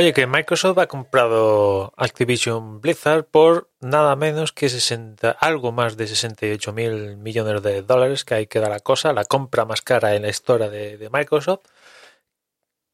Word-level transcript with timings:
Oye, 0.00 0.14
que 0.14 0.26
Microsoft 0.26 0.78
ha 0.78 0.86
comprado 0.86 1.92
Activision 1.98 2.80
Blizzard 2.80 3.26
por 3.26 3.68
nada 3.80 4.16
menos 4.16 4.50
que 4.50 4.70
60, 4.70 5.30
algo 5.32 5.72
más 5.72 5.98
de 5.98 6.06
68 6.06 6.72
mil 6.72 7.18
millones 7.18 7.62
de 7.62 7.82
dólares, 7.82 8.24
que 8.24 8.32
hay 8.32 8.46
que 8.46 8.60
dar 8.60 8.70
la 8.70 8.80
cosa, 8.80 9.12
la 9.12 9.26
compra 9.26 9.66
más 9.66 9.82
cara 9.82 10.14
en 10.14 10.22
la 10.22 10.30
historia 10.30 10.70
de, 10.70 11.10
Microsoft. 11.12 11.66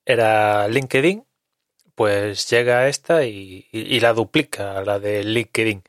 Era 0.05 0.67
LinkedIn, 0.67 1.25
pues 1.95 2.51
llega 2.51 2.89
esta 2.89 3.25
y, 3.25 3.69
y, 3.71 3.97
y 3.97 4.01
la 4.01 4.13
duplica, 4.13 4.83
la 4.83 4.99
de 4.99 5.23
LinkedIn. 5.23 5.85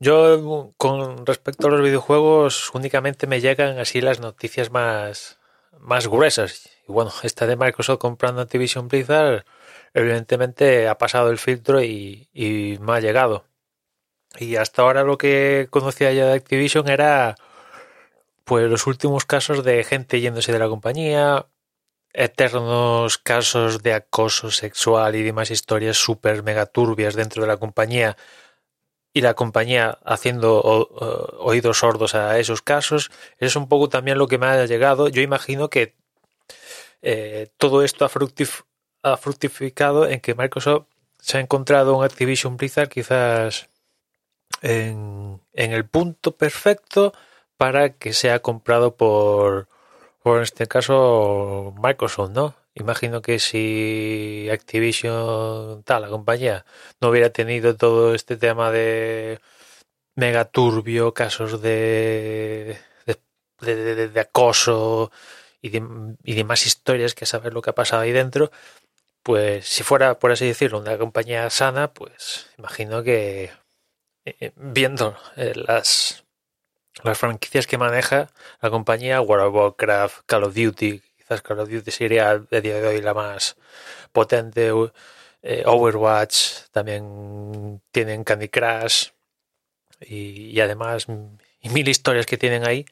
Yo, 0.00 0.72
con 0.76 1.24
respecto 1.24 1.68
a 1.68 1.70
los 1.70 1.82
videojuegos, 1.82 2.74
únicamente 2.74 3.28
me 3.28 3.40
llegan 3.40 3.78
así 3.78 4.00
las 4.00 4.18
noticias 4.18 4.72
más, 4.72 5.38
más 5.78 6.08
gruesas. 6.08 6.68
Y 6.88 6.92
bueno, 6.92 7.12
esta 7.22 7.46
de 7.46 7.56
Microsoft 7.56 7.98
comprando 7.98 8.40
Activision 8.40 8.88
Blizzard 8.88 9.44
evidentemente 9.94 10.88
ha 10.88 10.98
pasado 10.98 11.30
el 11.30 11.38
filtro 11.38 11.82
y, 11.82 12.28
y, 12.32 12.78
me 12.80 12.92
ha 12.92 13.00
llegado. 13.00 13.44
Y 14.38 14.56
hasta 14.56 14.82
ahora 14.82 15.04
lo 15.04 15.18
que 15.18 15.68
conocía 15.70 16.12
ya 16.12 16.26
de 16.26 16.34
Activision 16.34 16.88
era 16.88 17.36
pues 18.44 18.68
los 18.68 18.86
últimos 18.86 19.24
casos 19.24 19.64
de 19.64 19.84
gente 19.84 20.20
yéndose 20.20 20.52
de 20.52 20.58
la 20.58 20.68
compañía, 20.68 21.46
eternos 22.12 23.18
casos 23.18 23.82
de 23.82 23.94
acoso 23.94 24.50
sexual 24.50 25.14
y 25.16 25.22
demás 25.22 25.50
historias 25.50 25.96
súper 25.96 26.42
mega 26.42 26.66
turbias 26.66 27.14
dentro 27.14 27.42
de 27.42 27.48
la 27.48 27.56
compañía 27.56 28.16
y 29.12 29.20
la 29.20 29.34
compañía 29.34 29.98
haciendo 30.04 30.60
oídos 31.38 31.78
sordos 31.78 32.14
a 32.14 32.38
esos 32.38 32.62
casos. 32.62 33.10
Es 33.38 33.56
un 33.56 33.68
poco 33.68 33.88
también 33.88 34.18
lo 34.18 34.26
que 34.28 34.38
me 34.38 34.46
ha 34.46 34.64
llegado. 34.66 35.08
Yo 35.08 35.22
imagino 35.22 35.68
que 35.68 35.94
eh, 37.02 37.48
todo 37.58 37.82
esto 37.82 38.04
ha 38.04 39.16
fructificado 39.16 40.08
en 40.08 40.20
que 40.20 40.34
Microsoft 40.34 40.86
se 41.18 41.38
ha 41.38 41.40
encontrado 41.40 41.96
un 41.96 42.04
Activision 42.04 42.56
Blizzard 42.56 42.88
quizás 42.88 43.68
en, 44.62 45.40
en 45.52 45.72
el 45.72 45.84
punto 45.84 46.32
perfecto 46.36 47.12
para 47.56 47.90
que 47.90 48.12
sea 48.12 48.40
comprado 48.40 48.96
por, 48.96 49.68
por 50.22 50.38
en 50.38 50.42
este 50.44 50.66
caso 50.66 51.74
Microsoft, 51.80 52.30
¿no? 52.30 52.61
Imagino 52.74 53.20
que 53.20 53.38
si 53.38 54.48
Activision, 54.50 55.82
tal, 55.84 56.02
la 56.02 56.08
compañía, 56.08 56.64
no 57.00 57.08
hubiera 57.10 57.30
tenido 57.30 57.76
todo 57.76 58.14
este 58.14 58.36
tema 58.36 58.70
de 58.70 59.40
mega 60.16 60.44
turbio, 60.46 61.14
casos 61.14 61.60
de, 61.60 62.78
de, 63.06 63.76
de, 63.76 64.08
de, 64.08 64.20
acoso 64.20 65.10
y, 65.60 65.76
y 65.76 66.34
demás 66.34 66.66
historias 66.66 67.14
que 67.14 67.26
saber 67.26 67.52
lo 67.54 67.62
que 67.62 67.70
ha 67.70 67.74
pasado 67.74 68.02
ahí 68.02 68.12
dentro, 68.12 68.50
pues 69.22 69.68
si 69.68 69.82
fuera, 69.84 70.18
por 70.18 70.32
así 70.32 70.46
decirlo, 70.46 70.78
una 70.78 70.98
compañía 70.98 71.48
sana, 71.50 71.92
pues 71.92 72.50
imagino 72.58 73.02
que 73.02 73.52
eh, 74.24 74.52
viendo 74.56 75.16
eh, 75.36 75.52
las, 75.54 76.24
las 77.02 77.18
franquicias 77.18 77.66
que 77.66 77.78
maneja 77.78 78.30
la 78.60 78.70
compañía, 78.70 79.20
World 79.20 79.46
of 79.46 79.54
Warcraft, 79.54 80.22
Call 80.26 80.44
of 80.44 80.54
Duty, 80.54 81.02
quizás 81.32 81.42
Call 81.42 81.60
of 81.60 81.70
Duty 81.70 81.90
sería 81.90 82.30
a 82.30 82.60
día 82.60 82.80
de 82.80 82.86
hoy 82.86 83.00
la 83.00 83.14
más 83.14 83.56
potente, 84.12 84.70
eh, 85.42 85.62
Overwatch, 85.66 86.68
también 86.70 87.80
tienen 87.90 88.24
Candy 88.24 88.48
Crush 88.48 89.08
y, 90.00 90.50
y 90.50 90.60
además 90.60 91.06
y 91.60 91.68
mil 91.70 91.88
historias 91.88 92.26
que 92.26 92.36
tienen 92.36 92.66
ahí, 92.66 92.84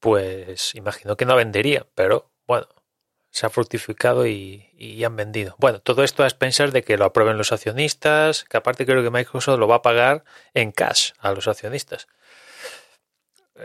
pues 0.00 0.74
imagino 0.74 1.16
que 1.16 1.24
no 1.24 1.36
vendería, 1.36 1.86
pero 1.94 2.30
bueno, 2.46 2.68
se 3.30 3.46
ha 3.46 3.50
fructificado 3.50 4.26
y, 4.26 4.68
y, 4.76 5.02
han 5.04 5.16
vendido. 5.16 5.54
Bueno, 5.58 5.80
todo 5.80 6.04
esto 6.04 6.22
a 6.22 6.26
expensas 6.26 6.72
de 6.72 6.82
que 6.82 6.98
lo 6.98 7.06
aprueben 7.06 7.38
los 7.38 7.52
accionistas, 7.52 8.44
que 8.44 8.58
aparte 8.58 8.84
creo 8.84 9.02
que 9.02 9.10
Microsoft 9.10 9.58
lo 9.58 9.68
va 9.68 9.76
a 9.76 9.82
pagar 9.82 10.24
en 10.54 10.72
cash 10.72 11.12
a 11.18 11.32
los 11.32 11.48
accionistas. 11.48 12.08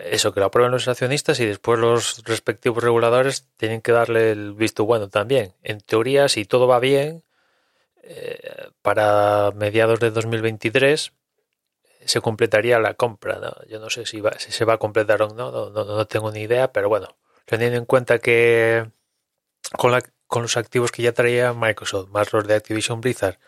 Eso, 0.06 0.34
que 0.34 0.40
lo 0.40 0.48
aprueben 0.48 0.72
los 0.72 0.88
accionistas 0.88 1.40
y 1.40 1.46
después 1.46 1.80
los 1.80 2.24
respectivos 2.26 2.84
reguladores 2.84 3.48
tienen 3.58 3.82
que 3.82 3.92
darle 3.92 4.32
el 4.32 4.54
visto 4.54 4.86
bueno 4.86 5.10
también. 5.10 5.54
En 5.64 5.80
teoría, 5.82 6.30
si 6.30 6.46
todo 6.46 6.68
va 6.68 6.80
bien, 6.80 7.24
eh, 8.04 8.70
para 8.82 9.52
mediados 9.56 10.00
de 10.00 10.12
2023 10.12 11.12
se 12.06 12.22
completaría 12.22 12.80
la 12.80 12.94
compra. 12.94 13.40
¿no? 13.40 13.54
Yo 13.68 13.80
no 13.80 13.90
sé 13.90 14.06
si, 14.06 14.22
va, 14.22 14.38
si 14.40 14.52
se 14.52 14.66
va 14.66 14.74
a 14.74 14.78
completar 14.78 15.22
o 15.22 15.28
no, 15.30 15.52
no, 15.52 15.70
no, 15.70 15.84
no 15.84 16.08
tengo 16.08 16.32
ni 16.32 16.42
idea, 16.42 16.72
pero 16.72 16.90
bueno, 16.90 17.18
teniendo 17.46 17.78
en 17.78 17.86
cuenta 17.86 18.20
que 18.20 18.90
con, 19.78 19.92
la, 19.92 20.02
con 20.28 20.44
los 20.44 20.58
activos 20.58 20.92
que 20.92 21.04
ya 21.04 21.12
traía 21.12 21.54
Microsoft, 21.54 22.10
más 22.10 22.32
los 22.34 22.48
de 22.48 22.56
Activision 22.56 23.02
Blizzard, 23.02 23.40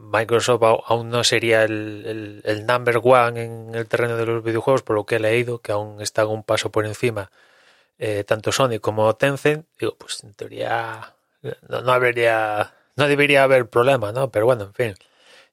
Microsoft 0.00 0.62
aún 0.86 1.10
no 1.10 1.24
sería 1.24 1.64
el, 1.64 2.04
el, 2.06 2.42
el, 2.44 2.66
number 2.66 3.00
one 3.02 3.42
en 3.42 3.74
el 3.74 3.86
terreno 3.86 4.16
de 4.16 4.26
los 4.26 4.42
videojuegos, 4.42 4.82
por 4.82 4.96
lo 4.96 5.04
que 5.06 5.16
he 5.16 5.20
leído, 5.20 5.60
que 5.60 5.72
aún 5.72 6.00
está 6.00 6.26
un 6.26 6.42
paso 6.42 6.70
por 6.70 6.86
encima, 6.86 7.30
eh, 7.98 8.24
tanto 8.24 8.52
Sony 8.52 8.80
como 8.80 9.14
Tencent, 9.14 9.66
digo, 9.78 9.96
pues 9.96 10.24
en 10.24 10.34
teoría 10.34 11.14
no, 11.68 11.82
no, 11.82 11.92
habría, 11.92 12.74
no 12.96 13.08
debería 13.08 13.44
haber 13.44 13.68
problema, 13.68 14.12
¿no? 14.12 14.30
Pero 14.30 14.46
bueno, 14.46 14.64
en 14.64 14.74
fin, 14.74 14.94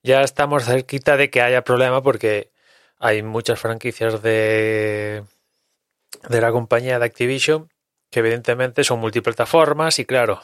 ya 0.03 0.22
estamos 0.22 0.66
cerquita 0.66 1.18
de 1.18 1.29
que 1.29 1.41
haya 1.41 1.64
problema 1.64 2.02
porque 2.02 2.52
hay 3.00 3.22
muchas 3.24 3.59
franquicias 3.59 4.22
de, 4.22 5.24
de 6.29 6.41
la 6.41 6.52
compañía 6.52 7.00
de 7.00 7.06
Activision 7.06 7.69
que 8.09 8.19
evidentemente 8.19 8.84
son 8.84 9.00
multiplataformas 9.00 10.00
y 10.00 10.06
claro, 10.06 10.41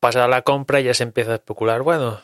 pasa 0.00 0.28
la 0.28 0.42
compra 0.42 0.80
y 0.80 0.84
ya 0.84 0.94
se 0.94 1.02
empieza 1.02 1.32
a 1.32 1.34
especular, 1.36 1.82
bueno, 1.82 2.20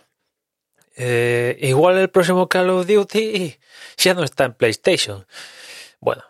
eh, 0.97 1.57
igual 1.61 1.99
el 1.99 2.11
próximo 2.11 2.49
Call 2.49 2.71
of 2.71 2.87
Duty 2.87 3.59
ya 3.99 4.15
no 4.15 4.25
está 4.25 4.45
en 4.45 4.55
PlayStation. 4.55 5.27
Bueno, 6.01 6.25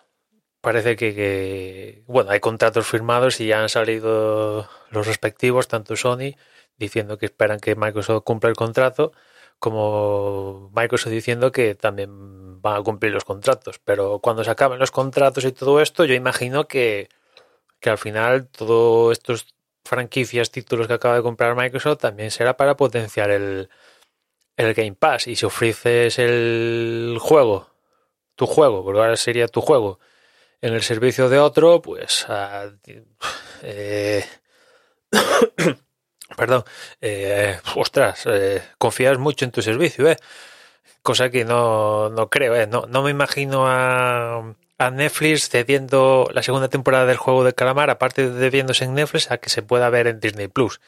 parece 0.60 0.96
que, 0.96 1.14
que, 1.14 2.02
bueno, 2.06 2.30
hay 2.30 2.40
contratos 2.40 2.86
firmados 2.86 3.40
y 3.40 3.46
ya 3.48 3.62
han 3.62 3.68
salido 3.68 4.68
los 4.90 5.06
respectivos, 5.06 5.68
tanto 5.68 5.96
Sony 5.96 6.34
diciendo 6.78 7.18
que 7.18 7.26
esperan 7.26 7.60
que 7.60 7.76
Microsoft 7.76 8.24
cumpla 8.24 8.50
el 8.50 8.56
contrato, 8.56 9.12
como 9.58 10.70
Microsoft 10.74 11.12
diciendo 11.12 11.52
que 11.52 11.74
también 11.74 12.60
van 12.60 12.80
a 12.80 12.82
cumplir 12.82 13.12
los 13.12 13.24
contratos. 13.24 13.78
Pero 13.84 14.20
cuando 14.20 14.44
se 14.44 14.50
acaben 14.50 14.78
los 14.78 14.90
contratos 14.90 15.44
y 15.44 15.52
todo 15.52 15.80
esto, 15.80 16.04
yo 16.04 16.14
imagino 16.14 16.68
que 16.68 17.08
que 17.80 17.90
al 17.90 17.98
final 17.98 18.48
todos 18.48 19.12
estos 19.12 19.54
franquicias, 19.86 20.50
títulos 20.50 20.86
que 20.86 20.94
acaba 20.94 21.16
de 21.16 21.22
comprar 21.22 21.56
Microsoft 21.56 22.00
también 22.00 22.30
será 22.30 22.56
para 22.56 22.76
potenciar 22.76 23.30
el, 23.30 23.70
el 24.56 24.74
Game 24.74 24.94
Pass. 24.94 25.26
Y 25.28 25.36
si 25.36 25.46
ofreces 25.46 26.18
el 26.18 27.18
juego, 27.20 27.70
tu 28.34 28.46
juego, 28.46 28.84
porque 28.84 29.00
ahora 29.00 29.16
sería 29.16 29.48
tu 29.48 29.60
juego, 29.60 29.98
en 30.60 30.74
el 30.74 30.82
servicio 30.82 31.28
de 31.28 31.38
otro, 31.38 31.82
pues... 31.82 32.26
Uh, 32.28 32.76
eh, 33.62 34.24
perdón, 36.36 36.64
eh, 37.00 37.58
ostras, 37.76 38.24
eh, 38.26 38.62
confías 38.78 39.18
mucho 39.18 39.44
en 39.44 39.50
tu 39.52 39.62
servicio, 39.62 40.08
¿eh? 40.08 40.16
Cosa 41.02 41.30
que 41.30 41.44
no, 41.44 42.10
no 42.10 42.28
creo, 42.28 42.54
¿eh? 42.56 42.66
No, 42.66 42.86
no 42.88 43.02
me 43.02 43.10
imagino 43.10 43.66
a 43.68 44.54
a 44.78 44.90
Netflix 44.90 45.48
cediendo 45.48 46.28
la 46.32 46.42
segunda 46.42 46.68
temporada 46.68 47.06
del 47.06 47.16
juego 47.16 47.44
de 47.44 47.54
calamar, 47.54 47.90
aparte 47.90 48.30
de 48.30 48.50
viéndose 48.50 48.84
en 48.84 48.94
Netflix, 48.94 49.30
a 49.30 49.38
que 49.38 49.50
se 49.50 49.62
pueda 49.62 49.88
ver 49.90 50.06
en 50.06 50.20
Disney 50.20 50.48
Plus. 50.48 50.80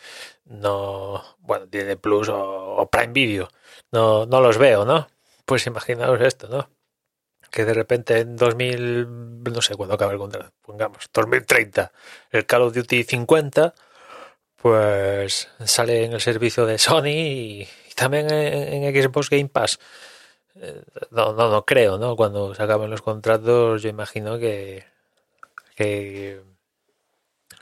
No, 0.45 1.25
bueno, 1.41 1.67
Disney 1.67 1.97
Plus 1.97 2.29
o, 2.31 2.89
Prime 2.91 3.13
Video. 3.13 3.49
No, 3.93 4.27
no 4.27 4.41
los 4.41 4.59
veo, 4.59 4.85
¿no? 4.85 5.09
Pues 5.47 5.67
imaginaos 5.67 6.21
esto, 6.21 6.49
¿no? 6.49 6.69
Que 7.51 7.65
de 7.65 7.75
repente 7.75 8.19
en 8.21 8.37
2000, 8.37 9.43
no 9.45 9.63
sé 9.63 9.75
cuándo 9.75 9.95
acaba 9.95 10.13
el 10.13 10.19
contrato, 10.19 10.53
pongamos, 10.63 11.09
2030, 11.13 11.93
el 12.31 12.47
Call 12.47 12.63
of 12.63 12.75
Duty 12.75 13.05
50, 13.05 13.75
pues 14.57 15.49
sale 15.65 16.05
en 16.05 16.13
el 16.13 16.21
servicio 16.21 16.67
de 16.67 16.79
Sony 16.79 17.07
y, 17.07 17.63
y 17.63 17.95
también 17.95 18.31
en, 18.31 18.85
en 18.85 19.03
Xbox 19.03 19.31
Game 19.31 19.49
Pass 19.49 19.79
no, 21.11 21.33
no, 21.33 21.51
no 21.51 21.65
creo, 21.65 21.99
¿no? 21.99 22.17
Cuando 22.17 22.55
se 22.55 22.63
acaben 22.63 22.91
los 22.91 23.03
contratos, 23.03 23.83
yo 23.83 23.89
imagino 23.89 24.39
que, 24.39 24.85
que, 25.77 26.41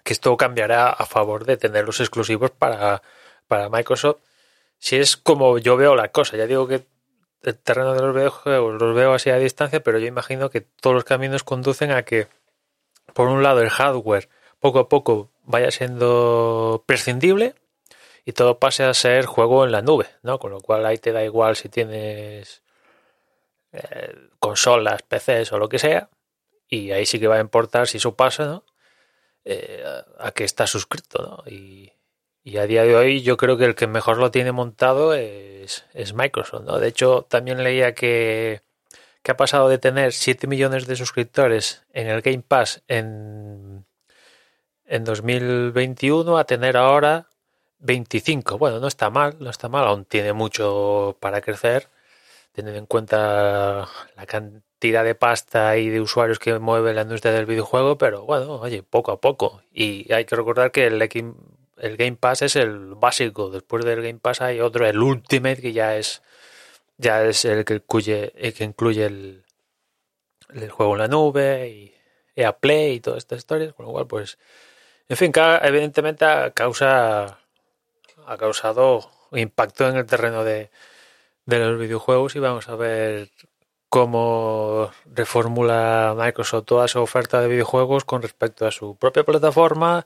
que 0.02 0.12
esto 0.12 0.36
cambiará 0.36 0.90
a 0.90 1.06
favor 1.06 1.44
de 1.44 1.56
tener 1.56 1.84
los 1.84 2.00
exclusivos 2.00 2.50
para, 2.50 3.02
para 3.48 3.68
Microsoft. 3.68 4.20
Si 4.78 4.96
es 4.96 5.16
como 5.16 5.58
yo 5.58 5.76
veo 5.76 5.94
la 5.94 6.08
cosa, 6.08 6.36
ya 6.36 6.46
digo 6.46 6.68
que 6.68 6.86
el 7.42 7.56
terreno 7.58 7.94
de 7.94 8.00
los 8.00 8.14
videojuegos 8.14 8.80
los 8.80 8.94
veo 8.94 9.14
así 9.14 9.30
a 9.30 9.36
distancia, 9.36 9.80
pero 9.80 9.98
yo 9.98 10.06
imagino 10.06 10.50
que 10.50 10.60
todos 10.60 10.94
los 10.94 11.04
caminos 11.04 11.44
conducen 11.44 11.92
a 11.92 12.02
que, 12.02 12.28
por 13.14 13.28
un 13.28 13.42
lado, 13.42 13.62
el 13.62 13.70
hardware 13.70 14.28
poco 14.60 14.80
a 14.80 14.88
poco 14.88 15.30
vaya 15.44 15.70
siendo 15.70 16.82
prescindible 16.86 17.54
y 18.24 18.32
todo 18.32 18.58
pase 18.58 18.84
a 18.84 18.92
ser 18.94 19.26
juego 19.26 19.64
en 19.64 19.72
la 19.72 19.82
nube, 19.82 20.06
¿no? 20.22 20.38
Con 20.38 20.50
lo 20.50 20.60
cual 20.60 20.84
ahí 20.84 20.98
te 20.98 21.12
da 21.12 21.24
igual 21.24 21.56
si 21.56 21.68
tienes 21.68 22.62
eh, 23.72 24.14
consolas, 24.38 25.02
PCs 25.02 25.52
o 25.52 25.58
lo 25.58 25.68
que 25.68 25.78
sea, 25.78 26.10
y 26.68 26.92
ahí 26.92 27.06
sí 27.06 27.20
que 27.20 27.28
va 27.28 27.36
a 27.36 27.40
importar 27.40 27.88
si 27.88 27.98
eso 27.98 28.16
pasa, 28.16 28.46
¿no? 28.46 28.64
Eh, 29.44 29.84
a 30.18 30.32
que 30.32 30.44
está 30.44 30.66
suscrito, 30.66 31.22
¿no? 31.22 31.50
Y, 31.50 31.92
a 32.58 32.66
día 32.66 32.84
de 32.84 32.96
hoy 32.96 33.22
yo 33.22 33.36
creo 33.36 33.56
que 33.58 33.64
el 33.64 33.74
que 33.74 33.86
mejor 33.86 34.18
lo 34.18 34.30
tiene 34.30 34.52
montado 34.52 35.14
es, 35.14 35.84
es 35.94 36.14
Microsoft, 36.14 36.64
¿no? 36.64 36.78
De 36.78 36.88
hecho, 36.88 37.26
también 37.28 37.62
leía 37.62 37.94
que, 37.94 38.62
que 39.22 39.32
ha 39.32 39.36
pasado 39.36 39.68
de 39.68 39.78
tener 39.78 40.12
7 40.12 40.46
millones 40.46 40.86
de 40.86 40.94
suscriptores 40.96 41.84
en 41.92 42.06
el 42.06 42.22
Game 42.22 42.44
Pass 42.46 42.82
en, 42.86 43.84
en 44.84 45.04
2021 45.04 46.38
a 46.38 46.44
tener 46.44 46.76
ahora 46.76 47.28
25. 47.80 48.58
Bueno, 48.58 48.78
no 48.80 48.86
está 48.86 49.10
mal, 49.10 49.36
no 49.40 49.50
está 49.50 49.68
mal, 49.68 49.86
aún 49.86 50.04
tiene 50.04 50.32
mucho 50.32 51.16
para 51.20 51.40
crecer, 51.40 51.88
teniendo 52.56 52.78
en 52.78 52.86
cuenta 52.86 53.86
la 54.16 54.26
cantidad 54.26 55.04
de 55.04 55.14
pasta 55.14 55.76
y 55.76 55.90
de 55.90 56.00
usuarios 56.00 56.38
que 56.38 56.58
mueve 56.58 56.94
la 56.94 57.02
industria 57.02 57.32
del 57.32 57.44
videojuego, 57.44 57.98
pero 57.98 58.24
bueno, 58.24 58.54
oye, 58.60 58.82
poco 58.82 59.12
a 59.12 59.20
poco. 59.20 59.62
Y 59.72 60.10
hay 60.10 60.24
que 60.24 60.36
recordar 60.36 60.72
que 60.72 60.86
el, 60.86 61.02
el 61.02 61.96
Game 61.98 62.16
Pass 62.16 62.40
es 62.42 62.56
el 62.56 62.94
básico, 62.94 63.50
después 63.50 63.84
del 63.84 64.00
Game 64.00 64.20
Pass 64.20 64.40
hay 64.40 64.60
otro, 64.60 64.86
el 64.86 64.98
Ultimate, 64.98 65.60
que 65.60 65.74
ya 65.74 65.96
es 65.96 66.22
ya 66.96 67.22
es 67.24 67.44
el 67.44 67.66
que 67.66 67.74
incluye 67.74 68.32
el, 68.36 68.54
que 68.54 68.64
incluye 68.64 69.04
el, 69.04 69.44
el 70.54 70.70
juego 70.70 70.94
en 70.94 70.98
la 71.00 71.08
nube 71.08 71.68
y 71.68 71.94
EA 72.36 72.56
Play 72.58 72.94
y 72.94 73.00
todas 73.00 73.18
estas 73.18 73.38
historias, 73.38 73.74
con 73.74 73.84
lo 73.84 73.92
cual 73.92 74.06
pues 74.06 74.38
en 75.08 75.16
fin, 75.18 75.30
evidentemente 75.62 76.24
causa 76.54 77.38
ha 78.26 78.36
causado 78.38 79.10
impacto 79.32 79.86
en 79.88 79.96
el 79.96 80.06
terreno 80.06 80.42
de, 80.42 80.70
de 81.46 81.58
los 81.58 81.78
videojuegos 81.78 82.36
y 82.36 82.40
vamos 82.40 82.68
a 82.68 82.76
ver 82.76 83.30
cómo 83.88 84.90
reformula 85.06 86.14
Microsoft 86.16 86.66
toda 86.66 86.88
su 86.88 87.00
oferta 87.00 87.40
de 87.40 87.48
videojuegos 87.48 88.04
con 88.04 88.22
respecto 88.22 88.66
a 88.66 88.70
su 88.70 88.96
propia 88.96 89.24
plataforma 89.24 90.04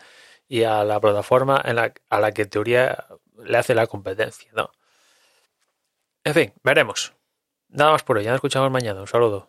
y 0.49 0.65
a 0.65 0.85
la 0.85 1.01
plataforma 1.01 1.61
en 1.65 1.77
la, 1.77 1.93
a 2.09 2.21
la 2.21 2.33
que 2.33 2.43
en 2.43 2.51
teoría 2.51 3.07
le 3.43 3.57
hace 3.57 3.75
la 3.75 3.87
competencia, 3.87 4.51
¿no? 4.55 4.71
En 6.25 6.35
fin, 6.35 6.53
veremos. 6.63 7.15
Nada 7.69 7.93
más 7.93 8.03
por 8.03 8.19
hoy. 8.19 8.25
Ya 8.25 8.31
nos 8.31 8.39
escuchamos 8.39 8.71
mañana. 8.71 9.01
Un 9.01 9.07
saludo. 9.07 9.49